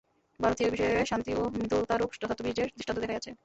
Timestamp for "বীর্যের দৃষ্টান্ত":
2.41-2.99